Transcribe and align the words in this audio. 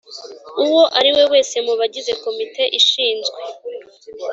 uwo 0.65 0.81
ari 0.97 1.09
we 1.15 1.23
wese 1.31 1.55
mu 1.65 1.73
bagize 1.79 2.11
Komite 2.23 2.63
ishinzwe 2.79 3.39